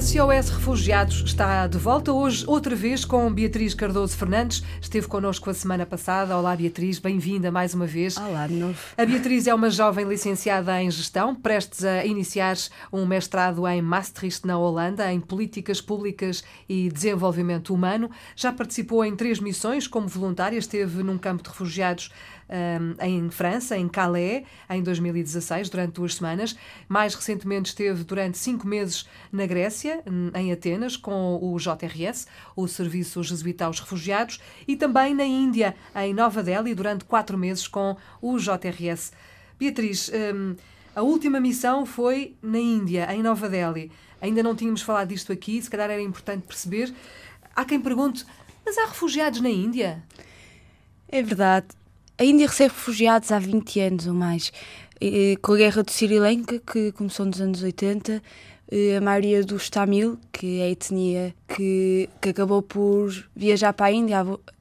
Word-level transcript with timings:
SOS 0.00 0.50
Refugiados 0.50 1.24
está 1.26 1.66
de 1.66 1.76
volta 1.76 2.12
hoje, 2.12 2.44
outra 2.46 2.76
vez 2.76 3.04
com 3.04 3.32
Beatriz 3.32 3.74
Cardoso 3.74 4.16
Fernandes. 4.16 4.62
Esteve 4.80 5.08
connosco 5.08 5.50
a 5.50 5.54
semana 5.54 5.84
passada. 5.84 6.36
Olá, 6.36 6.54
Beatriz, 6.54 7.00
bem-vinda 7.00 7.50
mais 7.50 7.74
uma 7.74 7.84
vez. 7.84 8.16
Olá, 8.16 8.46
de 8.46 8.54
novo. 8.54 8.78
A 8.96 9.04
Beatriz 9.04 9.48
é 9.48 9.54
uma 9.54 9.70
jovem 9.70 10.06
licenciada 10.06 10.80
em 10.80 10.88
gestão, 10.88 11.34
prestes 11.34 11.84
a 11.84 12.04
iniciar 12.04 12.56
um 12.92 13.04
mestrado 13.04 13.66
em 13.66 13.82
Maastricht, 13.82 14.46
na 14.46 14.56
Holanda, 14.56 15.12
em 15.12 15.18
políticas 15.18 15.80
públicas 15.80 16.44
e 16.68 16.88
desenvolvimento 16.90 17.74
humano. 17.74 18.08
Já 18.36 18.52
participou 18.52 19.04
em 19.04 19.16
três 19.16 19.40
missões 19.40 19.88
como 19.88 20.06
voluntária, 20.06 20.56
esteve 20.56 21.02
num 21.02 21.18
campo 21.18 21.42
de 21.42 21.48
refugiados 21.48 22.12
um, 22.48 23.04
em 23.04 23.30
França, 23.30 23.76
em 23.76 23.88
Calais, 23.88 24.44
em 24.70 24.82
2016, 24.82 25.68
durante 25.68 25.94
duas 25.94 26.14
semanas. 26.14 26.56
Mais 26.88 27.14
recentemente 27.14 27.70
esteve 27.70 28.04
durante 28.04 28.38
cinco 28.38 28.66
meses 28.66 29.06
na 29.30 29.46
Grécia, 29.46 29.87
em 30.34 30.52
Atenas, 30.52 30.96
com 30.96 31.38
o 31.40 31.56
JRS, 31.58 32.26
o 32.56 32.66
Serviço 32.66 33.22
Jesuíta 33.22 33.66
aos 33.66 33.80
Refugiados, 33.80 34.40
e 34.66 34.76
também 34.76 35.14
na 35.14 35.24
Índia, 35.24 35.74
em 35.96 36.14
Nova 36.14 36.42
Delhi, 36.42 36.74
durante 36.74 37.04
quatro 37.04 37.36
meses 37.36 37.66
com 37.66 37.96
o 38.20 38.38
JRS. 38.38 39.12
Beatriz, 39.58 40.10
um, 40.34 40.54
a 40.94 41.02
última 41.02 41.40
missão 41.40 41.84
foi 41.86 42.36
na 42.42 42.58
Índia, 42.58 43.12
em 43.12 43.22
Nova 43.22 43.48
Delhi. 43.48 43.90
Ainda 44.20 44.42
não 44.42 44.54
tínhamos 44.54 44.82
falado 44.82 45.08
disto 45.08 45.32
aqui, 45.32 45.60
se 45.62 45.70
calhar 45.70 45.90
era 45.90 46.02
importante 46.02 46.46
perceber. 46.46 46.92
Há 47.54 47.64
quem 47.64 47.80
pergunte, 47.80 48.24
mas 48.64 48.76
há 48.78 48.86
refugiados 48.86 49.40
na 49.40 49.48
Índia? 49.48 50.02
É 51.08 51.22
verdade. 51.22 51.68
A 52.18 52.24
Índia 52.24 52.48
recebe 52.48 52.74
refugiados 52.74 53.30
há 53.30 53.38
20 53.38 53.80
anos 53.80 54.06
ou 54.08 54.14
mais. 54.14 54.52
Com 55.42 55.52
a 55.52 55.56
guerra 55.56 55.82
do 55.82 55.90
Sri 55.90 56.18
Lanka, 56.18 56.60
que 56.60 56.92
começou 56.92 57.26
nos 57.26 57.40
anos 57.40 57.62
80, 57.62 58.22
a 58.96 59.00
maioria 59.00 59.42
dos 59.44 59.70
Tamil, 59.70 60.18
que 60.32 60.60
é 60.60 60.64
a 60.64 60.70
etnia 60.70 61.34
que, 61.46 62.08
que 62.20 62.28
acabou 62.30 62.62
por 62.62 63.10
viajar 63.34 63.72
para 63.72 63.86
a 63.86 63.92
Índia 63.92 64.18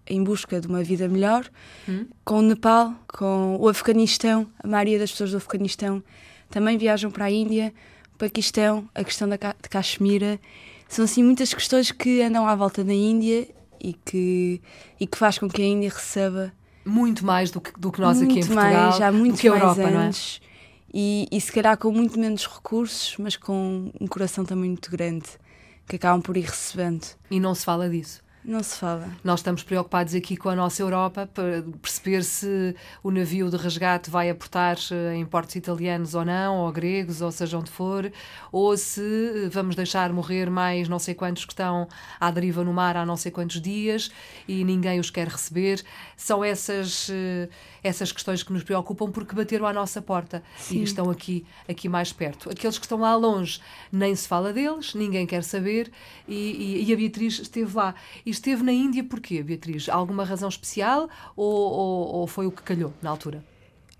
em 0.10 0.24
busca 0.24 0.62
de 0.62 0.68
uma 0.68 0.84
vida 0.84 1.08
melhor, 1.08 1.50
hum. 1.88 2.06
com 2.24 2.40
o 2.40 2.42
Nepal, 2.42 2.94
com 3.08 3.58
o 3.60 3.68
Afeganistão, 3.68 4.48
a 4.64 4.68
maioria 4.68 4.98
das 4.98 5.12
pessoas 5.12 5.32
do 5.32 5.38
Afeganistão 5.38 6.02
também 6.50 6.78
viajam 6.78 7.12
para 7.12 7.26
a 7.26 7.32
Índia, 7.32 7.74
o 8.16 8.18
Paquistão, 8.18 8.88
a 8.96 9.04
questão 9.04 9.28
da, 9.28 9.36
de 9.36 9.70
Caxemira. 9.70 10.40
São 10.88 11.04
assim 11.04 11.24
muitas 11.24 11.54
questões 11.54 11.92
que 11.92 12.22
andam 12.22 12.48
à 12.48 12.56
volta 12.56 12.84
da 12.84 12.94
Índia 12.94 13.48
e 13.80 13.94
que, 13.94 14.62
e 15.00 15.06
que 15.06 15.18
faz 15.18 15.38
com 15.38 15.50
que 15.50 15.62
a 15.62 15.66
Índia 15.66 15.90
receba 15.90 16.54
muito 16.88 17.26
mais 17.26 17.52
do 17.52 17.62
que, 17.62 17.72
do 17.78 17.92
que 17.92 18.02
nós 18.02 18.18
muito 18.18 18.32
aqui 18.32 18.40
em 18.40 18.48
Portugal, 18.48 18.90
mais, 18.90 19.02
há 19.02 19.12
muito 19.12 19.36
do 19.36 19.40
que 19.40 19.48
a 19.48 19.52
Europa, 19.52 19.82
anos, 19.82 20.42
não 20.42 20.48
é? 20.48 20.48
E, 20.94 21.28
e 21.32 21.42
se 21.42 21.52
calhar 21.52 21.78
com 21.78 21.92
muito 21.92 22.18
menos 22.20 22.48
recursos, 22.48 23.16
mas 23.20 23.36
com 23.36 23.92
um 24.00 24.08
coração 24.08 24.46
também 24.46 24.70
muito 24.70 24.90
grande, 24.90 25.28
que 25.88 25.98
acabam 25.98 26.22
por 26.22 26.38
ir 26.38 26.46
recebendo. 26.46 27.06
E 27.30 27.40
não 27.40 27.54
se 27.54 27.66
fala 27.66 27.90
disso. 27.90 28.22
Não 28.48 28.64
se 28.64 28.80
fala. 28.80 29.10
Nós 29.26 29.42
estamos 29.42 29.62
preocupados 29.62 30.16
aqui 30.16 30.38
com 30.38 30.48
a 30.48 30.56
nossa 30.56 30.82
Europa 30.82 31.30
para 31.34 31.66
perceber 31.82 32.24
se 32.24 32.74
o 33.04 33.12
navio 33.12 33.50
de 33.50 33.58
resgate 33.58 34.10
vai 34.10 34.30
aportar 34.30 34.78
eh, 34.90 35.16
em 35.16 35.26
portos 35.26 35.54
italianos 35.58 36.16
ou 36.16 36.24
não, 36.24 36.60
ou 36.60 36.72
gregos, 36.72 37.22
ou 37.22 37.30
seja 37.30 37.58
onde 37.58 37.70
for, 37.70 38.10
ou 38.50 38.78
se 38.78 39.50
vamos 39.52 39.76
deixar 39.76 40.14
morrer 40.14 40.50
mais 40.50 40.88
não 40.88 40.98
sei 40.98 41.14
quantos 41.14 41.44
que 41.44 41.52
estão 41.52 41.90
à 42.22 42.32
deriva 42.32 42.64
no 42.64 42.72
mar 42.72 42.96
há 42.96 43.06
não 43.06 43.18
sei 43.18 43.34
quantos 43.34 43.60
dias 43.60 44.10
e 44.48 44.64
ninguém 44.64 44.98
os 44.98 45.10
quer 45.10 45.28
receber. 45.28 45.84
São 46.16 46.42
essas, 46.42 47.10
eh, 47.12 47.50
essas 47.84 48.14
questões 48.14 48.44
que 48.44 48.54
nos 48.54 48.64
preocupam 48.64 49.12
porque 49.12 49.36
bateram 49.36 49.68
à 49.68 49.74
nossa 49.74 50.02
porta 50.02 50.42
Sim. 50.56 50.78
e 50.78 50.84
estão 50.84 51.10
aqui, 51.10 51.46
aqui 51.68 51.90
mais 51.90 52.14
perto. 52.14 52.50
Aqueles 52.50 52.78
que 52.78 52.86
estão 52.86 53.00
lá 53.00 53.14
longe, 53.14 53.60
nem 53.92 54.16
se 54.16 54.26
fala 54.26 54.54
deles, 54.54 54.94
ninguém 54.94 55.28
quer 55.28 55.44
saber 55.44 55.92
e, 56.26 56.36
e, 56.36 56.90
e 56.90 56.94
a 56.94 56.96
Beatriz 56.96 57.40
esteve 57.40 57.76
lá. 57.76 57.94
E 58.26 58.37
esteve 58.38 58.64
na 58.64 58.72
Índia 58.72 59.04
porquê, 59.04 59.44
Beatriz? 59.44 59.90
Alguma 59.90 60.24
razão 60.24 60.50
especial 60.50 61.10
ou, 61.36 61.54
ou, 61.54 62.16
ou 62.16 62.28
foi 62.28 62.48
o 62.48 62.52
que 62.52 62.64
calhou 62.64 62.94
na 63.02 63.10
altura? 63.10 63.44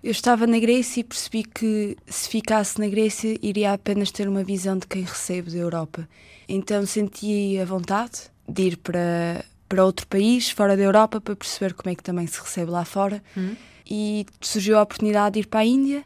Eu 0.02 0.12
estava 0.12 0.46
na 0.46 0.58
Grécia 0.58 1.00
e 1.00 1.04
percebi 1.04 1.42
que 1.42 1.96
se 2.06 2.28
ficasse 2.28 2.78
na 2.78 2.88
Grécia 2.88 3.36
iria 3.42 3.72
apenas 3.72 4.12
ter 4.12 4.28
uma 4.28 4.44
visão 4.44 4.78
de 4.78 4.86
quem 4.86 5.02
recebe 5.02 5.50
da 5.50 5.58
Europa. 5.58 6.08
Então 6.48 6.86
senti 6.86 7.58
a 7.58 7.64
vontade 7.64 8.30
de 8.48 8.62
ir 8.62 8.76
para, 8.76 9.44
para 9.68 9.84
outro 9.84 10.06
país, 10.06 10.50
fora 10.50 10.76
da 10.76 10.82
Europa, 10.84 11.20
para 11.20 11.34
perceber 11.34 11.74
como 11.74 11.92
é 11.92 11.96
que 11.96 12.02
também 12.02 12.26
se 12.28 12.40
recebe 12.40 12.70
lá 12.70 12.84
fora. 12.84 13.22
Hum. 13.36 13.56
E 13.90 14.24
surgiu 14.40 14.78
a 14.78 14.82
oportunidade 14.82 15.34
de 15.34 15.40
ir 15.40 15.46
para 15.46 15.60
a 15.60 15.64
Índia. 15.64 16.04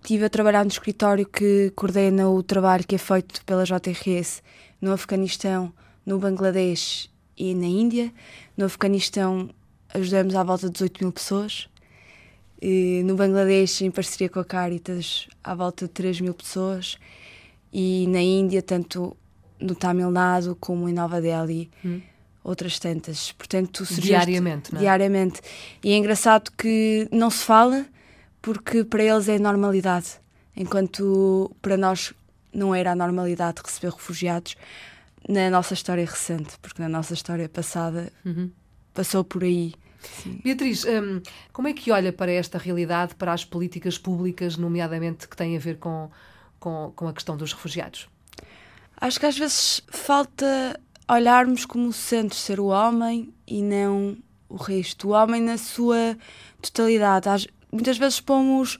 Estive 0.00 0.24
a 0.24 0.30
trabalhar 0.30 0.64
no 0.64 0.70
escritório 0.70 1.26
que 1.26 1.72
coordena 1.74 2.28
o 2.28 2.42
trabalho 2.42 2.86
que 2.86 2.94
é 2.94 2.98
feito 2.98 3.44
pela 3.44 3.64
JRS 3.64 4.42
no 4.80 4.92
Afeganistão, 4.92 5.72
no 6.06 6.18
Bangladesh 6.18 7.11
e 7.36 7.54
na 7.54 7.66
Índia. 7.66 8.12
No 8.56 8.66
Afeganistão 8.66 9.50
ajudamos 9.92 10.34
à 10.34 10.42
volta 10.42 10.66
de 10.66 10.72
18 10.72 11.04
mil 11.04 11.12
pessoas. 11.12 11.68
E 12.60 13.02
no 13.04 13.16
Bangladesh, 13.16 13.82
em 13.82 13.90
parceria 13.90 14.28
com 14.28 14.38
a 14.38 14.44
Caritas, 14.44 15.28
à 15.42 15.54
volta 15.54 15.86
de 15.86 15.92
3 15.92 16.20
mil 16.20 16.34
pessoas. 16.34 16.96
E 17.72 18.06
na 18.08 18.20
Índia, 18.20 18.62
tanto 18.62 19.16
no 19.58 19.74
Tamil 19.74 20.10
Nadu 20.10 20.56
como 20.56 20.88
em 20.88 20.92
Nova 20.92 21.20
Delhi, 21.20 21.70
hum. 21.84 22.00
outras 22.44 22.78
tantas. 22.78 23.32
Portanto, 23.32 23.84
diariamente, 24.00 24.72
não 24.72 24.78
é? 24.78 24.82
Diariamente. 24.82 25.40
E 25.82 25.92
é 25.92 25.96
engraçado 25.96 26.50
que 26.56 27.08
não 27.10 27.30
se 27.30 27.44
fala 27.44 27.86
porque 28.40 28.84
para 28.84 29.02
eles 29.02 29.28
é 29.28 29.38
normalidade, 29.38 30.20
enquanto 30.56 31.54
para 31.62 31.76
nós 31.76 32.12
não 32.52 32.74
era 32.74 32.92
a 32.92 32.96
normalidade 32.96 33.62
receber 33.64 33.92
refugiados 33.92 34.56
na 35.28 35.50
nossa 35.50 35.74
história 35.74 36.04
recente, 36.04 36.58
porque 36.60 36.80
na 36.80 36.88
nossa 36.88 37.14
história 37.14 37.48
passada 37.48 38.12
uhum. 38.24 38.50
passou 38.92 39.24
por 39.24 39.42
aí. 39.42 39.74
Sim. 40.00 40.40
Beatriz, 40.42 40.84
hum, 40.84 41.22
como 41.52 41.68
é 41.68 41.72
que 41.72 41.90
olha 41.92 42.12
para 42.12 42.32
esta 42.32 42.58
realidade, 42.58 43.14
para 43.14 43.32
as 43.32 43.44
políticas 43.44 43.96
públicas, 43.98 44.56
nomeadamente 44.56 45.28
que 45.28 45.36
têm 45.36 45.56
a 45.56 45.60
ver 45.60 45.78
com, 45.78 46.10
com, 46.58 46.92
com 46.94 47.08
a 47.08 47.12
questão 47.12 47.36
dos 47.36 47.52
refugiados? 47.52 48.08
Acho 49.00 49.18
que 49.18 49.26
às 49.26 49.38
vezes 49.38 49.82
falta 49.88 50.78
olharmos 51.08 51.64
como 51.64 51.92
centro 51.92 52.36
ser 52.36 52.60
o 52.60 52.66
homem 52.66 53.32
e 53.46 53.62
não 53.62 54.16
o 54.48 54.56
resto. 54.56 55.08
O 55.08 55.10
homem 55.12 55.40
na 55.40 55.58
sua 55.58 56.16
totalidade. 56.60 57.48
Muitas 57.70 57.98
vezes 57.98 58.20
pomos 58.20 58.78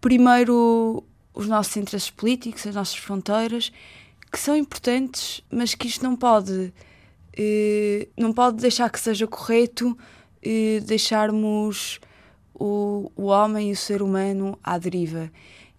primeiro 0.00 1.04
os 1.34 1.46
nossos 1.46 1.76
interesses 1.76 2.10
políticos, 2.10 2.66
as 2.66 2.74
nossas 2.74 2.96
fronteiras, 2.96 3.72
que 4.30 4.38
são 4.38 4.56
importantes, 4.56 5.42
mas 5.50 5.74
que 5.74 5.86
isto 5.86 6.04
não 6.04 6.16
pode, 6.16 6.72
eh, 7.36 8.08
não 8.16 8.32
pode 8.32 8.58
deixar 8.58 8.90
que 8.90 9.00
seja 9.00 9.26
correto 9.26 9.96
eh, 10.42 10.80
deixarmos 10.84 12.00
o, 12.54 13.10
o 13.16 13.24
homem 13.26 13.70
e 13.70 13.72
o 13.72 13.76
ser 13.76 14.02
humano 14.02 14.58
à 14.62 14.78
deriva. 14.78 15.30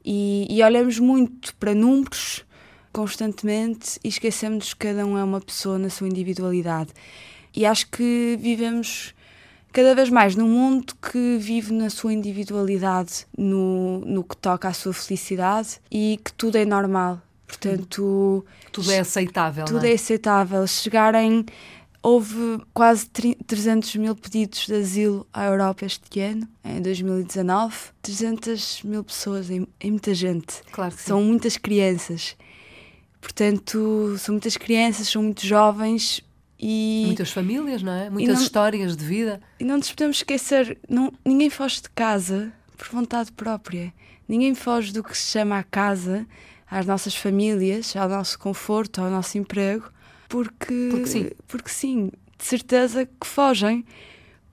E, 0.03 0.47
e 0.49 0.63
olhamos 0.63 0.99
muito 0.99 1.55
para 1.55 1.75
números 1.75 2.45
constantemente 2.91 3.99
e 4.03 4.07
esquecemos 4.07 4.73
que 4.73 4.87
cada 4.87 5.05
um 5.05 5.17
é 5.17 5.23
uma 5.23 5.41
pessoa 5.41 5.77
na 5.77 5.89
sua 5.89 6.07
individualidade. 6.07 6.91
E 7.55 7.65
acho 7.65 7.89
que 7.89 8.37
vivemos 8.39 9.13
cada 9.71 9.93
vez 9.93 10.09
mais 10.09 10.35
num 10.35 10.47
mundo 10.47 10.93
que 10.95 11.37
vive 11.37 11.73
na 11.73 11.89
sua 11.89 12.13
individualidade, 12.13 13.27
no, 13.37 13.99
no 13.99 14.23
que 14.23 14.35
toca 14.35 14.67
à 14.67 14.73
sua 14.73 14.93
felicidade 14.93 15.79
e 15.91 16.19
que 16.23 16.33
tudo 16.33 16.57
é 16.57 16.65
normal. 16.65 17.21
Portanto, 17.49 18.45
tudo 18.71 18.91
é 18.91 18.99
aceitável. 18.99 19.65
Tudo 19.65 19.85
é? 19.85 19.91
é? 19.91 19.95
aceitável. 19.95 20.65
Chegarem. 20.67 21.45
Houve 22.01 22.61
quase 22.73 23.07
300 23.09 23.95
mil 23.97 24.15
pedidos 24.15 24.67
de 24.67 24.73
asilo 24.73 25.27
à 25.33 25.47
Europa 25.47 25.85
este 25.85 26.21
ano, 26.21 26.47
em 26.63 26.81
2019. 26.81 27.75
300 28.01 28.83
mil 28.83 29.03
pessoas, 29.03 29.49
é, 29.49 29.59
muita 29.83 30.13
gente. 30.13 30.61
Claro 30.71 30.95
que 30.95 31.01
São 31.01 31.19
sim. 31.19 31.27
muitas 31.27 31.57
crianças. 31.57 32.37
Portanto, 33.19 34.15
são 34.17 34.33
muitas 34.33 34.55
crianças, 34.55 35.09
são 35.09 35.23
muitos 35.23 35.43
jovens 35.43 36.23
e. 36.57 37.03
Muitas 37.07 37.31
famílias, 37.31 37.81
não 37.81 37.91
é? 37.91 38.09
Muitas 38.09 38.35
não, 38.35 38.43
histórias 38.43 38.95
de 38.95 39.03
vida. 39.03 39.41
E 39.59 39.65
não 39.65 39.75
nos 39.75 39.89
podemos 39.89 40.17
esquecer: 40.17 40.77
não, 40.87 41.11
ninguém 41.25 41.49
foge 41.49 41.81
de 41.81 41.89
casa 41.89 42.53
por 42.77 42.87
vontade 42.87 43.31
própria. 43.33 43.91
Ninguém 44.25 44.55
foge 44.55 44.93
do 44.93 45.03
que 45.03 45.17
se 45.17 45.31
chama 45.31 45.57
a 45.57 45.63
casa 45.63 46.25
às 46.69 46.85
nossas 46.85 47.15
famílias, 47.15 47.95
ao 47.95 48.07
nosso 48.07 48.37
conforto, 48.37 49.01
ao 49.01 49.09
nosso 49.09 49.37
emprego, 49.37 49.89
porque, 50.27 50.89
porque 50.91 51.07
sim. 51.07 51.29
Porque 51.47 51.69
sim, 51.69 52.11
de 52.37 52.45
certeza 52.45 53.05
que 53.05 53.25
fogem, 53.25 53.85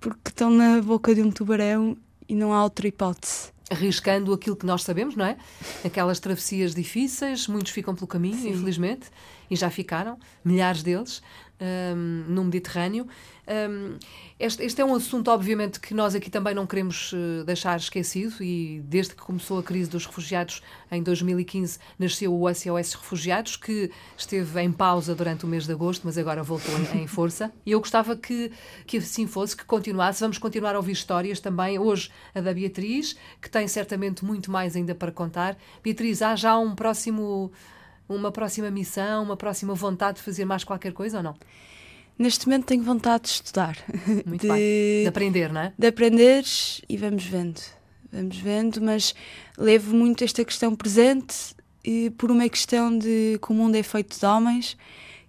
porque 0.01 0.29
estão 0.29 0.51
na 0.51 0.81
boca 0.81 1.15
de 1.15 1.23
um 1.23 1.31
tubarão 1.31 1.97
e 2.29 2.35
não 2.35 2.53
há 2.53 2.63
outra 2.65 2.89
hipótese. 2.89 3.51
Arriscando 3.69 4.33
aquilo 4.33 4.57
que 4.57 4.65
nós 4.65 4.83
sabemos, 4.83 5.17
não 5.17 5.25
é? 5.25 5.37
Aquelas 5.85 6.21
travessias 6.21 6.75
difíceis, 6.75 7.49
muitos 7.49 7.73
ficam 7.73 7.95
pelo 7.95 8.07
caminho, 8.07 8.41
sim. 8.41 8.51
infelizmente, 8.51 9.11
e 9.51 9.57
já 9.57 9.69
ficaram, 9.71 10.19
milhares 10.45 10.83
deles. 10.83 11.21
Um, 11.61 12.25
no 12.29 12.45
Mediterrâneo. 12.45 13.07
Um, 13.49 13.97
este, 14.39 14.65
este, 14.65 14.81
é 14.81 14.85
um 14.85 14.95
assunto, 14.95 15.31
obviamente, 15.31 15.79
que 15.79 15.95
nós 15.95 16.15
aqui 16.15 16.29
também 16.29 16.53
não 16.55 16.67
queremos 16.67 17.13
uh, 17.13 17.45
deixar 17.45 17.77
esquecido 17.77 18.43
e 18.43 18.83
desde 18.85 19.15
que 19.15 19.23
começou 19.23 19.59
a 19.59 19.63
crise 19.63 19.89
dos 19.89 20.05
refugiados 20.05 20.63
em 20.91 21.03
2015 21.03 21.79
nasceu 21.99 22.35
o 22.35 22.53
SOS 22.53 22.95
Refugiados, 22.95 23.57
que 23.57 23.91
esteve 24.17 24.61
em 24.61 24.73
pausa 24.73 25.15
durante 25.15 25.45
o 25.45 25.49
mês 25.49 25.65
de 25.65 25.73
agosto, 25.73 26.03
mas 26.05 26.19
agora 26.19 26.43
voltou 26.43 26.75
em, 26.79 27.03
em 27.03 27.07
força. 27.07 27.53
E 27.65 27.71
eu 27.71 27.79
gostava 27.79 28.17
que, 28.17 28.51
que 28.87 28.99
assim 28.99 29.27
fosse, 29.27 29.57
que 29.57 29.65
continuasse. 29.65 30.21
Vamos 30.21 30.39
continuar 30.39 30.75
a 30.75 30.79
ouvir 30.79 30.93
histórias 30.93 31.39
também. 31.39 31.79
Hoje 31.79 32.11
a 32.35 32.41
da 32.41 32.53
Beatriz, 32.53 33.17
que 33.41 33.49
tem 33.49 33.69
certamente 33.69 34.25
muito 34.25 34.51
mais 34.51 34.75
ainda 34.75 34.95
para 34.95 35.13
contar. 35.13 35.57
Beatriz, 35.83 36.21
há 36.21 36.35
já 36.35 36.59
um 36.59 36.75
próximo 36.75 37.53
uma 38.09 38.31
próxima 38.31 38.71
missão, 38.71 39.23
uma 39.23 39.37
próxima 39.37 39.75
vontade 39.75 40.19
de 40.19 40.23
fazer 40.23 40.45
mais 40.45 40.65
qualquer 40.65 40.93
coisa 40.93 41.19
ou 41.19 41.23
não? 41.23 41.37
Neste 42.19 42.47
momento 42.47 42.67
tenho 42.67 42.83
vontade 42.83 43.25
de 43.25 43.31
estudar. 43.31 43.77
Muito 44.25 44.41
de, 44.41 44.49
bem. 44.49 45.03
De 45.03 45.09
aprender, 45.09 45.53
não 45.53 45.61
é? 45.61 45.73
De 45.79 45.87
aprender 45.87 46.45
e 46.89 46.97
vamos 46.97 47.25
vendo. 47.25 47.61
Vamos 48.11 48.39
vendo, 48.39 48.81
mas 48.81 49.15
levo 49.59 49.95
muito 49.95 50.25
esta 50.25 50.45
questão 50.45 50.75
presente 50.75 51.55
e 51.85 52.11
por 52.11 52.31
uma 52.31 52.49
questão 52.49 52.97
de 52.97 53.39
que 53.43 53.53
o 53.53 53.55
mundo 53.55 53.77
é 53.77 53.83
feito 53.83 54.19
de 54.19 54.25
homens 54.25 54.77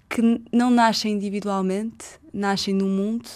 que 0.10 0.22
não 0.54 0.70
nascem 0.70 1.14
individualmente, 1.14 2.06
nascem 2.34 2.74
no 2.74 2.88
mundo 2.88 3.30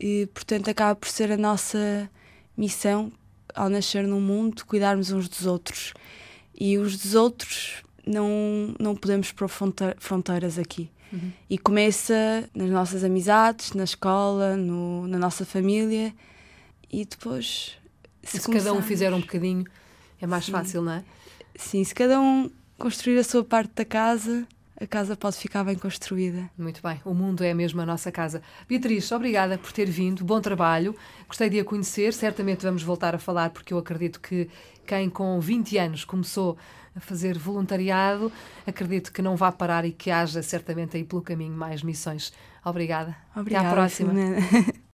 e, 0.00 0.26
portanto, 0.34 0.68
acaba 0.68 0.96
por 0.96 1.08
ser 1.08 1.30
a 1.30 1.36
nossa 1.36 2.10
missão 2.56 3.12
ao 3.54 3.70
nascer 3.70 4.06
no 4.06 4.20
mundo 4.20 4.66
cuidarmos 4.66 5.10
uns 5.12 5.28
dos 5.28 5.46
outros. 5.46 5.94
E 6.54 6.76
os 6.76 6.98
dos 6.98 7.14
outros 7.14 7.82
não, 8.06 8.74
não 8.78 8.94
podemos 8.94 9.32
pôr 9.32 9.48
fronteiras 9.98 10.58
aqui. 10.58 10.90
Uhum. 11.12 11.32
E 11.48 11.58
começa 11.58 12.48
nas 12.54 12.70
nossas 12.70 13.04
amizades, 13.04 13.72
na 13.72 13.84
escola, 13.84 14.56
no, 14.56 15.06
na 15.06 15.18
nossa 15.18 15.44
família 15.44 16.14
e 16.90 17.04
depois. 17.04 17.76
Se, 18.22 18.38
se 18.38 18.50
cada 18.50 18.72
um 18.72 18.82
fizer 18.82 19.12
um 19.12 19.20
bocadinho, 19.20 19.64
é 20.20 20.26
mais 20.26 20.46
Sim. 20.46 20.52
fácil, 20.52 20.82
não 20.82 20.92
é? 20.92 21.04
Sim, 21.54 21.84
se 21.84 21.94
cada 21.94 22.20
um 22.20 22.50
construir 22.78 23.18
a 23.18 23.24
sua 23.24 23.44
parte 23.44 23.72
da 23.74 23.84
casa, 23.84 24.46
a 24.80 24.86
casa 24.86 25.16
pode 25.16 25.36
ficar 25.36 25.64
bem 25.64 25.76
construída. 25.76 26.50
Muito 26.56 26.82
bem, 26.82 27.00
o 27.04 27.14
mundo 27.14 27.42
é 27.42 27.54
mesmo 27.54 27.80
a 27.80 27.86
nossa 27.86 28.12
casa. 28.12 28.42
Beatriz, 28.68 29.10
obrigada 29.12 29.56
por 29.56 29.72
ter 29.72 29.88
vindo, 29.88 30.24
bom 30.24 30.40
trabalho, 30.40 30.94
gostei 31.26 31.48
de 31.48 31.60
a 31.60 31.64
conhecer, 31.64 32.12
certamente 32.12 32.62
vamos 32.62 32.82
voltar 32.82 33.14
a 33.14 33.18
falar, 33.18 33.50
porque 33.50 33.72
eu 33.72 33.78
acredito 33.78 34.20
que 34.20 34.48
quem 34.86 35.08
com 35.08 35.40
20 35.40 35.78
anos 35.78 36.04
começou 36.04 36.56
a 36.94 37.00
fazer 37.00 37.36
voluntariado, 37.36 38.32
acredito 38.66 39.12
que 39.12 39.20
não 39.20 39.36
vá 39.36 39.50
parar 39.50 39.84
e 39.84 39.92
que 39.92 40.10
haja 40.10 40.42
certamente 40.42 40.96
aí 40.96 41.04
pelo 41.04 41.22
caminho 41.22 41.56
mais 41.56 41.82
missões. 41.82 42.32
Obrigada. 42.64 43.16
Obrigada 43.34 43.68
Até 43.68 43.72
à 43.72 43.80
próxima. 43.80 44.12